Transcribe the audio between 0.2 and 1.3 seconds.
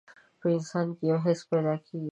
په انسان کې يو